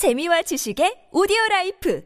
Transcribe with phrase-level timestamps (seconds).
[0.00, 2.00] 재미와 지식의 오디오 라이프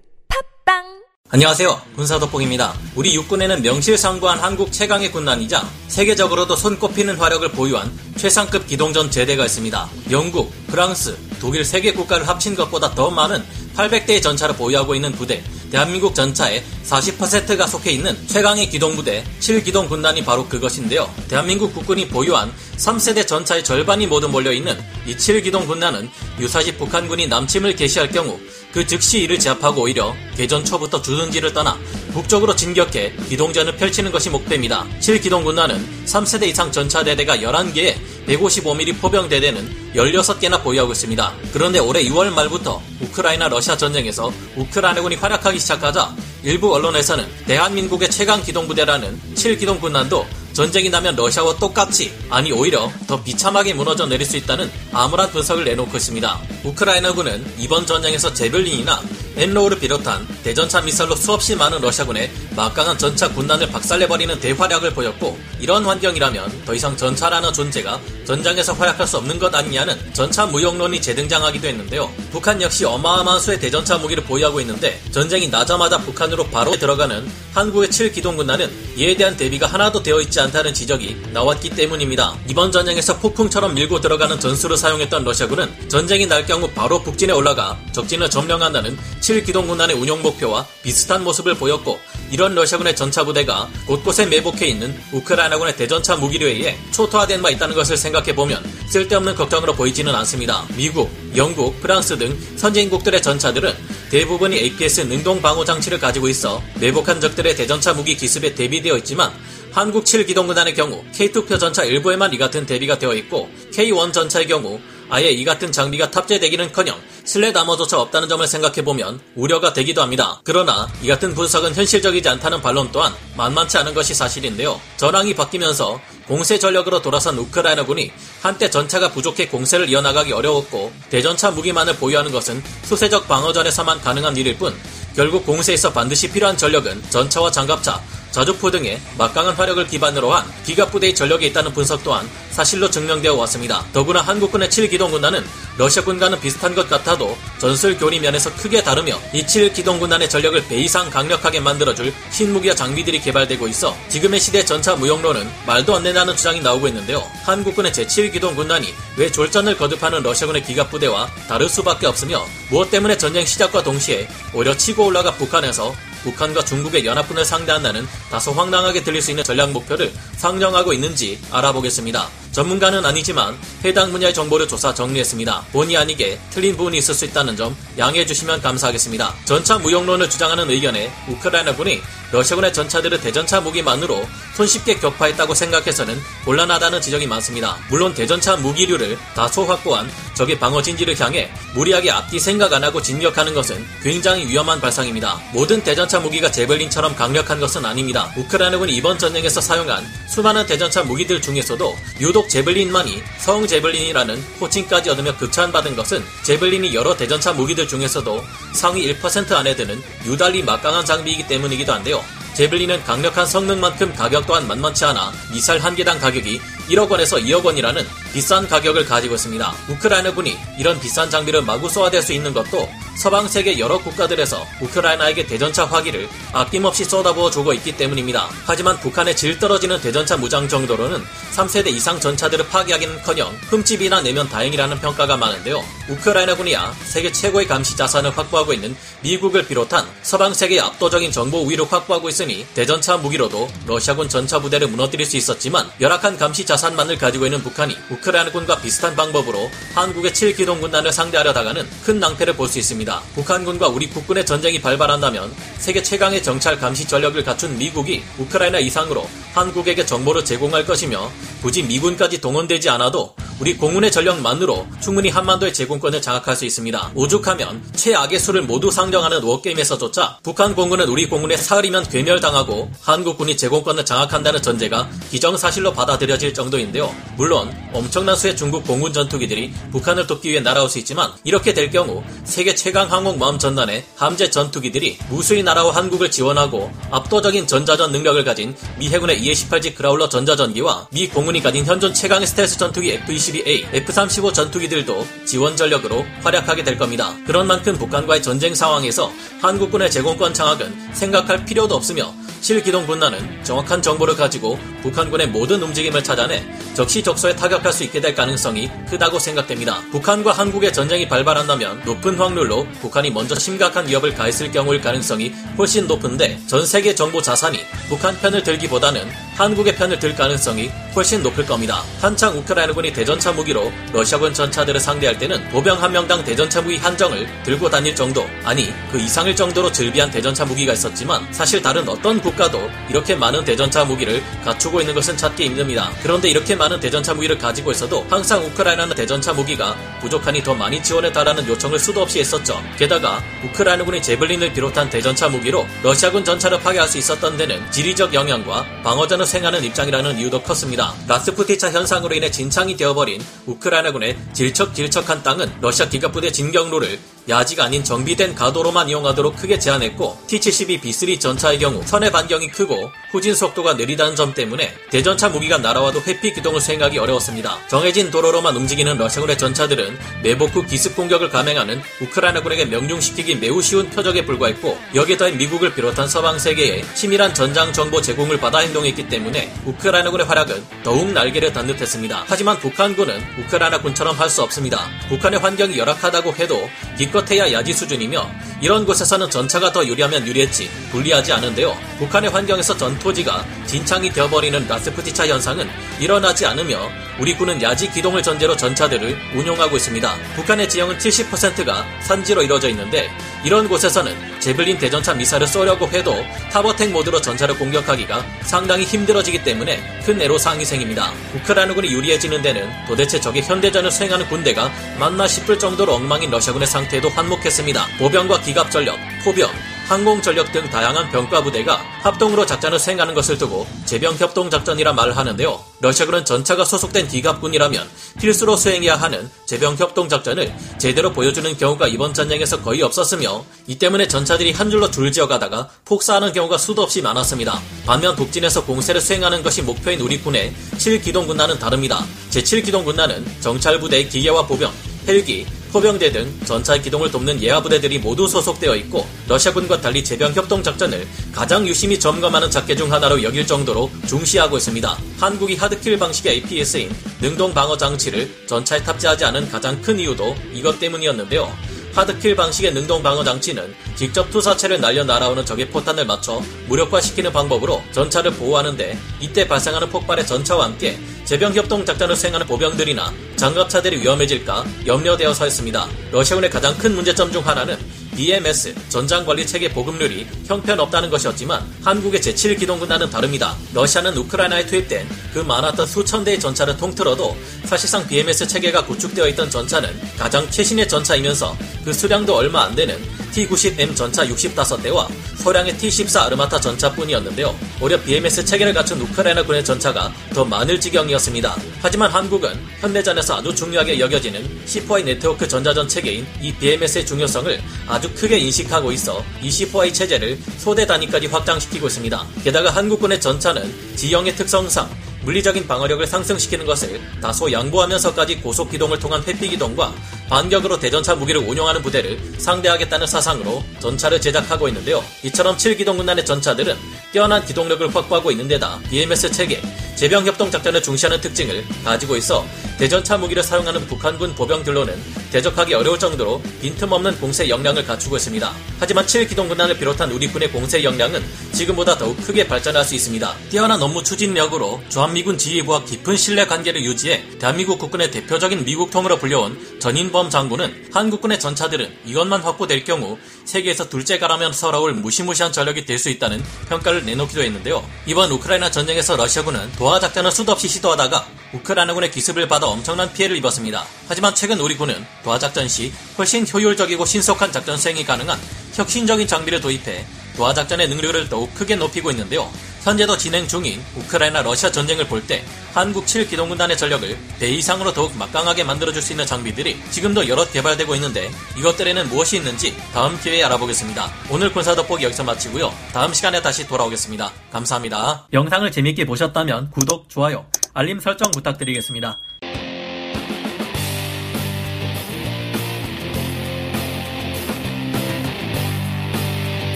[0.67, 0.83] 팟빵
[1.31, 1.81] 안녕하세요.
[1.95, 2.75] 군사도폭입니다.
[2.97, 9.89] 우리 육군에는 명실상부한 한국 최강의 군단이자 세계적으로도 손꼽히는 화력을 보유한 최상급 기동전 제대가 있습니다.
[10.11, 13.45] 영국, 프랑스, 독일 세 개 국가를 합친 것보다 더 많은
[13.77, 15.45] 800대의 전차를 보유하고 있는 부대,
[15.75, 21.13] 대한민국 전차의 40%가 속해 있는 최강의 기동부대 7기동 군단이 바로 그것인데요.
[21.27, 28.09] 대한민국 국군이 보유한 3세대 전차의 절반이 모두 몰려있는 이 7기동 군단은 유사시 북한군이 남침을 개시할
[28.13, 28.39] 경우
[28.75, 31.79] 그 즉시 이를 제압하고 오히려 개전 초부터 주둔지를 떠나
[32.13, 34.85] 북쪽으로 진격해 기동전을 펼치는 것이 목표입니다.
[34.99, 37.95] 7기동 군단은 3세대 이상 전차 대대가 11개에
[38.27, 41.35] 155mm 포병 대대는 16개나 보유하고 있습니다.
[41.53, 49.21] 그런데 올해 6월 말부터 우크라이나 러시아 전쟁에서 우크라이나군이 활약하기 시작하자 일부 언론에서는 대한민국의 최강 기동부대라는
[49.37, 55.33] 7기동 군단도 전쟁이 나면 러시아와 똑같이 아니 오히려 더 비참하게 무너져 내릴 수 있다는 암울한
[55.33, 56.41] 분석을 내놓고 있습니다.
[56.63, 59.03] 우크라이나군은 이번 전쟁에서 재블린이나
[59.37, 66.65] NLAW를 비롯한 대전차 미사일로 수없이 많은 러시아군의 막강한 전차 군단을 박살내버리는 대활약을 보였고 이런 환경이라면
[66.65, 72.13] 더 이상 전차라는 존재가 전장에서 활약할 수 없는 것 아니냐는 전차 무용론이 재등장하기도 했는데요.
[72.31, 78.71] 북한 역시 어마어마한 수의 대전차 무기를 보유하고 있는데 전쟁이 나자마자 북한으로 바로 들어가는 한국의 7기동군단은
[78.97, 82.37] 이에 대한 대비가 하나도 되어 있지 않 다는 지적이 나왔기 때문입니다.
[82.49, 88.31] 이번 전쟁에서 폭풍처럼 밀고 들어가는 전술을 사용했던 러시아군은 전쟁이 날 경우 바로 북진에 올라가 적진을
[88.31, 91.99] 점령한다는 7기동군단의 운용 목표와 비슷한 모습을 보였고
[92.31, 97.97] 이런 러시아군의 전차 부대가 곳곳에 매복해 있는 우크라이나군의 대전차 무기류에 의해 초토화된 바 있다는 것을
[97.97, 100.65] 생각해 보면 쓸데없는 걱정으로 보이지는 않습니다.
[100.77, 103.75] 미국, 영국, 프랑스 등 선진국들의 전차들은
[104.11, 109.33] 대부분이 APS 능동 방어 장치를 가지고 있어 매복한 적들의 대전차 무기 기습에 대비되어 있지만
[109.75, 114.79] 한국 7기동군단의 경우 K2표 전차 일부에만 이 같은 대비가 되어 있고 K1 전차의 경우
[115.11, 120.41] 아예 이 같은 장비가 탑재되기는커녕 슬랫 아머조차 없다는 점을 생각해보면 우려가 되기도 합니다.
[120.45, 124.81] 그러나 이 같은 분석은 현실적이지 않다는 반론 또한 만만치 않은 것이 사실인데요.
[124.97, 128.13] 전황이 바뀌면서 공세 전력으로 돌아선 우크라이나군이
[128.43, 134.73] 한때 전차가 부족해 공세를 이어나가기 어려웠고 대전차 무기만을 보유하는 것은 수세적 방어전에서만 가능한 일일 뿐
[135.17, 138.01] 결국 공세에서 반드시 필요한 전력은 전차와 장갑차,
[138.35, 143.85] 자주포 등의 막강한 화력을 기반으로 한 기갑부대의 전력이 있다는 분석 또한 사실로 증명되어 왔습니다.
[143.93, 145.45] 더구나 한국군의 7기동군단은
[145.79, 151.61] 러시아군과는 비슷한 것 같아도 전술 교리 면에서 크게 다르며 이 7기동군단의 전력을 배 이상 강력하게
[151.61, 157.23] 만들어줄 신무기와 장비들이 개발되고 있어 지금의 시대 전차 무용론은 말도 안 된다는 주장이 나오고 있는데요.
[157.45, 158.87] 한국군의 제7기동군단이
[159.17, 165.07] 왜 졸전을 거듭하는 러시아군의 기갑부대와 다를 수밖에 없으며 무엇 때문에 전쟁 시작과 동시에 오히려 치고
[165.07, 165.95] 올라가 북한에서
[166.25, 172.44] 북한과 중국의 연합군을 상대한다는 다소 황당하게 들릴 수 있는 전략 목표를 상정하고 있는지 알아보겠습니다.
[172.55, 175.67] 전문가는 아니지만 해당 분야의 정보를 조사 정리했습니다.
[175.73, 179.35] 본의 아니게 틀린 부분이 있을 수 있다는 점 양해해 주시면 감사하겠습니다.
[179.45, 182.01] 전차 무용론을 주장하는 의견에 우크라이나군이
[182.31, 184.27] 러시아군의 전차들을 대전차 무기만으로
[184.57, 187.77] 손쉽게 격파했다고 생각해서는 곤란하다는 지적이 많습니다.
[187.89, 193.55] 물론 대전차 무기류를 다소 확보한 적의 방어 진지를 향해 무리하게 앞뒤 생각 안 하고 진격하는
[193.55, 195.41] 것은 굉장히 위험한 발상입니다.
[195.53, 198.33] 모든 대전차 무기가 제벨린처럼 강력한 것은 아닙니다.
[198.37, 205.37] 우크라이나군이 이번 전쟁에서 사용한 수많은 대전차 무기들 중에서도 유독 비록 제블린만이 성 제블린이라는 호칭까지 얻으며
[205.37, 211.93] 극찬받은 것은 제블린이 여러 대전차 무기들 중에서도 상위 1% 안에 드는 유달리 막강한 장비이기 때문이기도
[211.93, 212.23] 한데요.
[212.55, 218.07] 제블린은 강력한 성능만큼 가격 또한 만만치 않아 미사일 한 개당 가격이 1억 원에서 2억 원이라는
[218.33, 219.75] 비싼 가격을 가지고 있습니다.
[219.89, 225.85] 우크라이나군이 이런 비싼 장비를 마구 쏘아댈 수 있는 것도 서방 세계 여러 국가들에서 우크라이나에게 대전차
[225.85, 228.49] 화기를 아낌없이 쏟아부어 주고 있기 때문입니다.
[228.67, 231.23] 하지만 북한의 질 떨어지는 대전차 무장 정도로는
[231.55, 235.83] 3세대 이상 전차들을 파괴하기는커녕 흠집이나 내면 다행이라는 평가가 많은데요.
[236.09, 242.29] 우크라이나군이야 세계 최고의 감시 자산을 확보하고 있는 미국을 비롯한 서방 세계의 압도적인 정보 우위를 확보하고
[242.29, 247.63] 있으니 대전차 무기로도 러시아군 전차 부대를 무너뜨릴 수 있었지만 열악한 감시 자 산만을 가지고 있는
[247.63, 253.21] 북한이 우크라이나군과 비슷한 방법으로 한국의 7기동 군단을 상대하려다가는 큰 낭패를 볼 수 있습니다.
[253.35, 260.07] 북한군과 우리 국군의 전쟁이 발발한다면 세계 최강의 정찰 감시 전력을 갖춘 미국이 우크라이나 이상으로 한국에게
[260.07, 261.31] 정보를 제공할 것이며
[261.63, 267.13] 굳이 미군까지 동원되지 않아도 우리 공군의 전력만으로 충분히 한반도의 제공권을 장악할 수 있습니다.
[267.15, 274.61] 오죽하면 최악의 수를 모두 상정하는 워게임에서조차 북한 공군은 우리 공군의 사흘이면 괴멸당하고 한국군이 제공권을 장악한다는
[274.61, 277.15] 전제가 기정사실로 받아들여질 정도인데요.
[277.37, 282.25] 물론 엄청난 수의 중국 공군 전투기들이 북한을 돕기 위해 날아올 수 있지만 이렇게 될 경우
[282.45, 289.09] 세계 최강 항공모함 전단의 함재 전투기들이 무수히 날아와 한국을 지원하고 압도적인 전자전 능력을 가진 미
[289.09, 293.13] 해군의 EA-18G 그라울러 전자전기와 미 한국군이 가진 현존 최강의 스텔스 전투기
[293.45, 297.35] F-22A, F-35 전투기들도 지원 전력으로 활약하게 될 겁니다.
[297.47, 299.31] 그런 만큼 북한과의 전쟁 상황에서
[299.61, 306.65] 한국군의 제공권 장악은 생각할 필요도 없으며 실기동 군단은 정확한 정보를 가지고 북한군의 모든 움직임을 찾아내
[306.95, 310.01] 적시적소에 타격할 수 있게 될 가능성이 크다고 생각됩니다.
[310.11, 316.59] 북한과 한국의 전쟁이 발발한다면 높은 확률로 북한이 먼저 심각한 위협을 가했을 경우일 가능성이 훨씬 높은데
[316.67, 322.03] 전 세계 정보 자산이 북한 편을 들기보다는 한국의 편을 들 가능성이 훨씬 높을 겁니다.
[322.21, 327.89] 한창 우크라이나군이 대전차 무기로 러시아군 전차들을 상대할 때는 보병 한 명당 대전차 무기 한정을 들고
[327.89, 333.35] 다닐 정도 아니 그 이상일 정도로 즐비한 대전차 무기가 있었지만 사실 다른 어떤 국가도 이렇게
[333.35, 336.11] 많은 대전차 무기를 갖추고 있는 것은 찾기 힘듭니다.
[336.23, 341.67] 그런데 이렇게 많은 대전차 무기를 가지고 있어도 항상 우크라이나는 대전차 무기가 부족하니 더 많이 지원해달라는
[341.67, 342.83] 요청을 수도 없이 했었죠.
[342.99, 349.47] 게다가 우크라이나군이 제블린을 비롯한 대전차 무기로 러시아군 전차를 파괴할 수 있었던 데는 지리적 영향과 방어전을
[349.47, 351.15] 생하는 입장이라는 이유도 컸습니다.
[351.27, 359.09] 라스푸티차 현상으로 인해 진창이 되어버린 우크라이나군의 질척질척한 땅은 러시아 기갑부대 진경로를 야지가 아닌 정비된 가도로만
[359.11, 365.51] 이용하도록 크게 제한했고 T-72B3 전차의 경우 선의 반경이 크고 후진 속도가 느리다는 점 때문에 대전차
[365.51, 367.79] 무기가 날아와도 회피 기동을 수행하기 어려웠습니다.
[367.89, 374.47] 정해진 도로로만 움직이는 러시아군의 전차들은 매복 후 기습 공격을 감행하는 우크라이나군에게 명중시키기 매우 쉬운 표적에
[374.47, 380.47] 불과했고 여기에 더해 미국을 비롯한 서방 세계의 치밀한 전장 정보 제공을 받아 행동했기 때문에 우크라이나군의
[380.47, 382.45] 활약은 더욱 날개를 단 듯했습니다.
[382.47, 385.11] 하지만 북한군은 우크라이나군처럼 할 수 없습니다.
[385.29, 386.89] 북한의 환경이 열악하다고 해도
[387.19, 388.49] 기 껏해야 야지 수준이며
[388.81, 391.97] 이런 곳에서는 전차가 더 유리하면 유리했지 불리하지 않은데요.
[392.19, 395.89] 북한의 환경에서 전토지가 진창이 되어버리는 라스푸티차 현상은
[396.21, 400.37] 일어나지 않으며 우리 군은 야지 기동을 전제로 전차들을 운용하고 있습니다.
[400.57, 403.31] 북한의 지형은 70%가 산지로 이루어져 있는데
[403.65, 410.41] 이런 곳에서는 제블린 대전차 미사를 쏘려고 해도 타버텍 모드로 전차를 공격하기가 상당히 힘들어지기 때문에 큰
[410.41, 411.33] 애로사항이 생깁니다.
[411.55, 418.07] 우크라이나군이 유리해지는 데는 도대체 적의 현대전을 수행하는 군대가 맞나 싶을 정도로 엉망인 러시아군의 상태에도 한몫했습니다.
[418.19, 419.71] 보병과 기갑 전력, 포병,
[420.07, 425.37] 항공 전력 등 다양한 병과 부대가 합동으로 작전을 수행하는 것을 두고 제병 협동 작전이라 말을
[425.37, 425.83] 하는데요.
[426.01, 428.07] 러시아군은 전차가 소속된 기갑군이라면
[428.39, 434.29] 필수로 수행해야 하는 제병 협동 작전을 제대로 보여주는 경우가 이번 전쟁에서 거의 없었으며 이 때문에
[434.29, 437.81] 전차들이 한 줄로 줄지어 가다가 폭사하는 경우가 수도 없이 많았습니다.
[438.05, 442.25] 반면 북진에서 공세를 수행하는 것이 목표인 우리 군의 7기동 군단은 다릅니다.
[442.51, 444.93] 제7기동 군단은 정찰 부대의 기계와 보병,
[445.27, 450.83] 헬기, 포병대 등 전차 기동을 돕는 예하 부대들이 모두 소속되어 있고 러시아군과 달리 제병 협동
[450.83, 455.17] 작전을 가장 유심히 점검하는 작계 중 하나로 여길 정도로 중시하고 있습니다.
[455.39, 461.73] 한국이 하드킬 방식의 APS인 능동 방어 장치를 전차에 탑재하지 않은 가장 큰 이유도 이것 때문이었는데요.
[462.15, 468.53] 하드킬 방식의 능동 방어 장치는 직접 투사체를 날려 날아오는 적의 포탄을 맞춰 무력화시키는 방법으로 전차를
[468.53, 476.09] 보호하는데 이때 발생하는 폭발의 전차와 함께 제병 협동 작전을 수행하는 보병들이나 장갑차들이 위험해질까 염려되어서 했습니다.
[476.31, 477.99] 러시아군의 가장 큰 문제점 중 하나는
[478.35, 483.77] BMS 전장관리 체계 보급률이 형편없다는 것이었지만 한국의 제7기동군단은 다릅니다.
[483.93, 490.11] 러시아는 우크라이나에 투입된 그 많았던 수천 대의 전차를 통틀어도 사실상 BMS 체계가 구축되어 있던 전차는
[490.37, 493.19] 가장 최신의 전차이면서 그 수량도 얼마 안 되는
[493.55, 495.29] T-90M 전차 65대와
[495.59, 497.75] 소량의 T-14 아르마타 전차뿐이었는데요.
[498.01, 501.77] 오히려 BMS 체계를 갖춘 우크라이나 군의 전차가 더 많을 지경이었습니다.
[502.03, 508.59] 하지만 한국은 현대전에서 아주 중요하게 여겨지는 C4I 네트워크 전자전 체계인 이 BMS의 중요성을 아주 크게
[508.59, 512.47] 인식하고 있어 이 C4I 체제를 소대 단위까지 확장시키고 있습니다.
[512.65, 515.09] 게다가 한국군의 전차는 지형의 특성상
[515.45, 520.13] 물리적인 방어력을 상승시키는 것을 다소 양보하면서까지 고속 기동을 통한 회피 기동과
[520.49, 525.23] 반격으로 대전차 무기를 운용하는 부대를 상대하겠다는 사상으로 전차를 제작하고 있는데요.
[525.43, 526.97] 이처럼 7기동 군단의 전차들은
[527.33, 529.81] 뛰어난 기동력을 확보하고 있는 데다 BMS 체계,
[530.17, 532.67] 제병 협동 작전을 중시하는 특징을 가지고 있어
[532.99, 535.21] 대전차 무기를 사용하는 북한군 보병들로는
[535.51, 538.73] 대적하기 어려울 정도로 빈틈없는 공세 역량을 갖추고 있습니다.
[539.01, 543.55] 하지만 7기동 군단을 비롯한 우리 군의 공세 역량은 지금보다 더욱 크게 발전할 수 있습니다.
[543.71, 550.51] 뛰어난 업무 추진력으로 주한미군 지휘부와 깊은 신뢰 관계를 유지해 대한민국 국군의 대표적인 미국통으로 불려온 전인범
[550.51, 557.27] 장군은 한국군의 전차들은 이것만 확보될 경우 세계에서 둘째가라면 서러울 무시무시한 전력이 될 수 있다는 평가를
[557.27, 558.03] 내놓기도 했는데요.
[558.25, 564.05] 이번 우크라이나 전쟁에서 러시아군은 도하 작전을 수도 없이 시도하다가 우크라이나군의 기습을 받아 엄청난 피해를 입었습니다.
[564.29, 568.59] 하지만 최근 우리 군은 도하 작전 시 훨씬 효율적이고 신속한 작전 수행이 가능한
[568.95, 570.25] 혁신적인 장비를 도입해
[570.57, 572.71] 도하 작전의 능력을 더욱 크게 높이고 있는데요.
[573.03, 575.63] 현재도 진행 중인 우크라이나 러시아 전쟁을 볼 때
[575.93, 581.51] 한국 7기동군단의 전력을 배 이상으로 더욱 막강하게 만들어줄 수 있는 장비들이 지금도 여럿 개발되고 있는데
[581.77, 584.31] 이것들에는 무엇이 있는지 다음 기회에 알아보겠습니다.
[584.49, 585.93] 오늘 군사 돋보기 여기서 마치고요.
[586.13, 587.53] 다음 시간에 다시 돌아오겠습니다.
[587.71, 588.47] 감사합니다.
[588.55, 590.65] 영상을 재밌게 보셨다면 구독, 좋아요,
[590.95, 592.39] 알림 설정 부탁드리겠습니다.